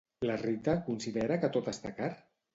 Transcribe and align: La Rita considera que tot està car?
La 0.27 0.37
Rita 0.43 0.75
considera 0.87 1.39
que 1.45 1.51
tot 1.59 1.71
està 1.75 1.95
car? 2.01 2.11